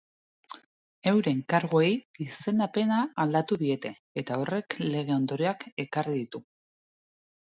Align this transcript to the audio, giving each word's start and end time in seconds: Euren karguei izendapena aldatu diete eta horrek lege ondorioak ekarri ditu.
Euren 1.09 1.41
karguei 1.53 1.91
izendapena 2.23 2.97
aldatu 3.25 3.59
diete 3.65 3.91
eta 4.21 4.39
horrek 4.45 4.77
lege 4.95 5.15
ondorioak 5.19 5.67
ekarri 5.87 6.17
ditu. 6.23 6.45